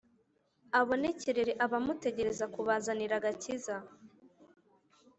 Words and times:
abonekerere 0.79 1.51
abamutegereza 1.65 2.45
kubazanira 2.53 3.13
agakiza. 3.19 3.75